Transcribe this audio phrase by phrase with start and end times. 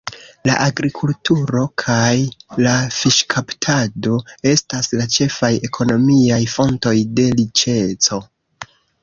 [0.49, 2.13] La agrikulturo kaj
[2.67, 4.17] la fiŝkaptado
[4.53, 8.21] estas la ĉefaj ekonomiaj fontoj de riĉeco.